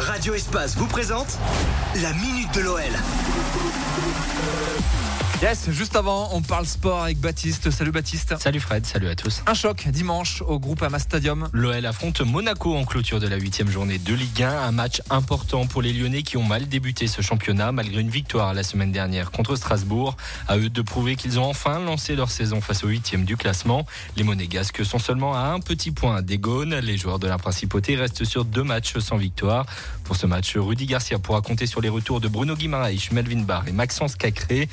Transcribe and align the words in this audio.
Radio 0.00 0.34
Espace 0.34 0.76
vous 0.76 0.88
présente 0.88 1.38
la 2.02 2.12
Minute 2.14 2.52
de 2.52 2.62
l'OL. 2.62 2.82
Yes, 5.42 5.70
juste 5.70 5.96
avant, 5.96 6.30
on 6.32 6.40
parle 6.40 6.64
sport 6.64 7.02
avec 7.02 7.18
Baptiste. 7.18 7.70
Salut 7.70 7.90
Baptiste. 7.90 8.34
Salut 8.38 8.58
Fred, 8.58 8.86
salut 8.86 9.08
à 9.08 9.14
tous. 9.14 9.42
Un 9.46 9.52
choc 9.52 9.86
dimanche 9.88 10.40
au 10.40 10.58
groupe 10.58 10.82
Ama 10.82 10.98
Stadium. 10.98 11.50
L'OL 11.52 11.84
affronte 11.84 12.22
Monaco 12.22 12.74
en 12.74 12.86
clôture 12.86 13.20
de 13.20 13.28
la 13.28 13.36
huitième 13.36 13.68
journée 13.68 13.98
de 13.98 14.14
Ligue 14.14 14.42
1. 14.42 14.48
Un 14.48 14.72
match 14.72 15.02
important 15.10 15.66
pour 15.66 15.82
les 15.82 15.92
Lyonnais 15.92 16.22
qui 16.22 16.38
ont 16.38 16.42
mal 16.42 16.66
débuté 16.68 17.06
ce 17.06 17.20
championnat 17.20 17.70
malgré 17.70 18.00
une 18.00 18.08
victoire 18.08 18.54
la 18.54 18.62
semaine 18.62 18.92
dernière 18.92 19.30
contre 19.30 19.56
Strasbourg. 19.56 20.16
À 20.48 20.56
eux 20.56 20.70
de 20.70 20.80
prouver 20.80 21.16
qu'ils 21.16 21.38
ont 21.38 21.44
enfin 21.44 21.80
lancé 21.80 22.16
leur 22.16 22.30
saison 22.30 22.62
face 22.62 22.82
au 22.82 22.88
huitième 22.88 23.26
du 23.26 23.36
classement. 23.36 23.84
Les 24.16 24.22
Monégasques 24.22 24.86
sont 24.86 24.98
seulement 24.98 25.34
à 25.34 25.48
un 25.48 25.60
petit 25.60 25.90
point 25.90 26.22
des 26.22 26.38
Gaunes. 26.38 26.76
Les 26.76 26.96
joueurs 26.96 27.18
de 27.18 27.26
la 27.26 27.36
Principauté 27.36 27.94
restent 27.96 28.24
sur 28.24 28.46
deux 28.46 28.64
matchs 28.64 28.96
sans 28.98 29.18
victoire. 29.18 29.66
Pour 30.04 30.16
ce 30.16 30.26
match, 30.26 30.56
Rudy 30.56 30.86
Garcia 30.86 31.18
pourra 31.18 31.42
compter 31.42 31.66
sur 31.66 31.82
les 31.82 31.90
retours 31.90 32.22
de 32.22 32.28
Bruno 32.28 32.56
Guimaraes, 32.56 33.10
Melvin 33.12 33.42
Barr 33.42 33.68
et 33.68 33.72
Maxence 33.72 34.16
Cacré. 34.16 34.70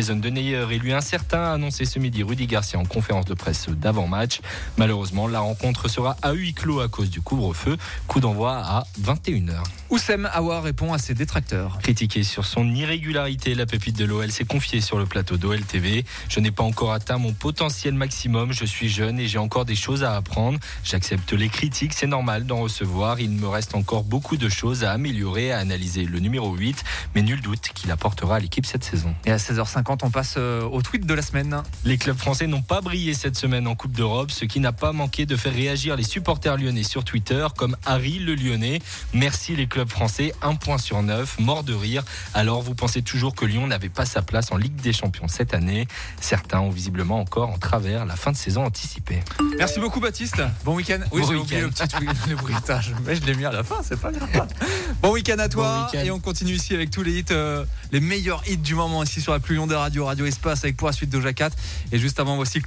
Jason 0.00 0.16
Deneyer 0.16 0.64
est 0.72 0.78
lui 0.78 0.94
incertain, 0.94 1.42
a 1.42 1.52
annoncé 1.52 1.84
ce 1.84 1.98
midi 1.98 2.22
Rudy 2.22 2.46
Garcia 2.46 2.78
en 2.78 2.86
conférence 2.86 3.26
de 3.26 3.34
presse 3.34 3.68
d'avant-match. 3.68 4.40
Malheureusement, 4.78 5.28
la 5.28 5.40
rencontre 5.40 5.88
sera 5.88 6.16
à 6.22 6.32
huis 6.32 6.54
clos 6.54 6.80
à 6.80 6.88
cause 6.88 7.10
du 7.10 7.20
couvre-feu. 7.20 7.76
Coup 8.06 8.18
d'envoi 8.18 8.54
à 8.54 8.84
21h. 9.02 9.62
Oussem 9.90 10.30
Aouar 10.32 10.62
répond 10.62 10.94
à 10.94 10.98
ses 10.98 11.12
détracteurs. 11.12 11.78
Critiqué 11.82 12.22
sur 12.22 12.46
son 12.46 12.72
irrégularité, 12.72 13.54
la 13.54 13.66
pépite 13.66 13.98
de 13.98 14.04
l'OL 14.06 14.30
s'est 14.30 14.44
confiée 14.44 14.80
sur 14.80 14.98
le 14.98 15.04
plateau 15.04 15.36
d'OL 15.36 15.60
TV. 15.62 16.06
Je 16.28 16.40
n'ai 16.40 16.52
pas 16.52 16.62
encore 16.62 16.92
atteint 16.92 17.18
mon 17.18 17.32
potentiel 17.32 17.92
maximum, 17.92 18.52
je 18.52 18.64
suis 18.64 18.88
jeune 18.88 19.18
et 19.18 19.26
j'ai 19.26 19.38
encore 19.38 19.64
des 19.64 19.74
choses 19.74 20.04
à 20.04 20.16
apprendre. 20.16 20.60
J'accepte 20.84 21.32
les 21.32 21.48
critiques, 21.48 21.92
c'est 21.92 22.06
normal 22.06 22.46
d'en 22.46 22.60
recevoir. 22.60 23.20
Il 23.20 23.32
me 23.32 23.48
reste 23.48 23.74
encore 23.74 24.04
beaucoup 24.04 24.36
de 24.36 24.48
choses 24.48 24.84
à 24.84 24.92
améliorer, 24.92 25.52
à 25.52 25.58
analyser 25.58 26.04
le 26.04 26.20
numéro 26.20 26.54
8, 26.54 26.84
mais 27.14 27.22
nul 27.22 27.42
doute 27.42 27.70
qu'il 27.74 27.90
apportera 27.90 28.36
à 28.36 28.38
l'équipe 28.38 28.64
cette 28.64 28.84
saison. 28.84 29.12
Et 29.26 29.32
à 29.32 29.38
16h50, 29.38 29.89
on 30.02 30.10
passe 30.10 30.34
euh, 30.36 30.62
au 30.62 30.82
tweet 30.82 31.06
de 31.06 31.14
la 31.14 31.22
semaine. 31.22 31.62
Les 31.84 31.98
clubs 31.98 32.16
français 32.16 32.46
n'ont 32.46 32.62
pas 32.62 32.80
brillé 32.80 33.14
cette 33.14 33.36
semaine 33.36 33.66
en 33.66 33.74
Coupe 33.74 33.92
d'Europe, 33.92 34.30
ce 34.30 34.44
qui 34.44 34.60
n'a 34.60 34.72
pas 34.72 34.92
manqué 34.92 35.26
de 35.26 35.36
faire 35.36 35.52
réagir 35.52 35.96
les 35.96 36.02
supporters 36.02 36.56
lyonnais 36.56 36.82
sur 36.82 37.04
Twitter, 37.04 37.46
comme 37.56 37.76
Harry 37.86 38.18
le 38.18 38.34
Lyonnais. 38.34 38.80
Merci 39.12 39.56
les 39.56 39.66
clubs 39.66 39.88
français, 39.88 40.32
un 40.42 40.54
point 40.54 40.78
sur 40.78 41.02
neuf, 41.02 41.38
mort 41.38 41.64
de 41.64 41.74
rire. 41.74 42.02
Alors 42.34 42.62
vous 42.62 42.74
pensez 42.74 43.02
toujours 43.02 43.34
que 43.34 43.44
Lyon 43.44 43.66
n'avait 43.66 43.88
pas 43.88 44.04
sa 44.04 44.22
place 44.22 44.52
en 44.52 44.56
Ligue 44.56 44.76
des 44.76 44.92
Champions 44.92 45.28
cette 45.28 45.54
année? 45.54 45.86
Certains 46.20 46.60
ont 46.60 46.70
visiblement 46.70 47.20
encore 47.20 47.48
en 47.50 47.58
travers 47.58 48.06
la 48.06 48.16
fin 48.16 48.32
de 48.32 48.36
saison 48.36 48.64
anticipée. 48.64 49.20
Merci 49.58 49.80
beaucoup 49.80 50.00
Baptiste. 50.00 50.42
Bon 50.64 50.74
week-end. 50.74 51.00
Oui, 51.12 51.22
Bon 51.22 51.28
j'ai 51.28 51.34
oublié 51.36 51.62
week-end. 51.62 51.66
le 51.80 51.86
petit 51.86 51.96
tweet, 51.96 52.26
le 52.28 52.36
bruitage. 52.36 52.94
Mais 53.04 53.16
je 53.16 53.22
l'ai 53.24 53.34
mis 53.34 53.44
à 53.44 53.52
la 53.52 53.62
fin, 53.64 53.76
c'est 53.82 54.00
pas 54.00 54.12
grave. 54.12 54.46
Bon 55.02 55.12
week-end 55.12 55.38
à 55.38 55.48
toi. 55.48 55.88
Bon 55.92 55.98
et 55.98 56.10
on 56.10 56.20
continue 56.20 56.52
ici 56.52 56.74
avec 56.74 56.90
tous 56.90 57.02
les 57.02 57.18
hits, 57.18 57.24
euh, 57.30 57.64
les 57.92 58.00
meilleurs 58.00 58.42
hits 58.48 58.56
du 58.56 58.74
moment 58.74 59.02
ici 59.02 59.20
sur 59.20 59.32
la 59.32 59.40
plus 59.40 59.56
longue 59.56 59.70
des 59.80 59.84
radios, 59.84 60.04
Radio 60.04 60.26
Espace 60.26 60.62
avec 60.64 60.76
pour 60.76 60.88
la 60.88 60.92
suite 60.92 61.08
de 61.10 61.20
Jacat. 61.20 61.50
Et 61.90 61.98
juste 61.98 62.20
avant, 62.20 62.36
voici 62.36 62.58